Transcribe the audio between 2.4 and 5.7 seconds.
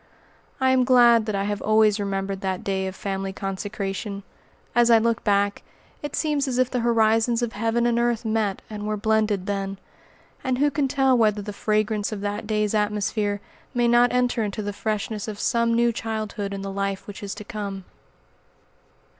that day of family consecration. As I look back,